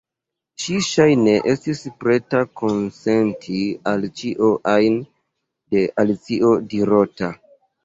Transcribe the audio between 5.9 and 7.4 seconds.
Alicio dirota.